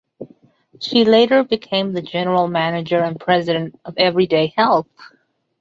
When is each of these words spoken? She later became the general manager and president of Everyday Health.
She 0.79 1.05
later 1.05 1.43
became 1.43 1.93
the 1.93 2.01
general 2.01 2.47
manager 2.47 2.97
and 3.03 3.19
president 3.19 3.79
of 3.85 3.93
Everyday 3.99 4.47
Health. 4.57 4.89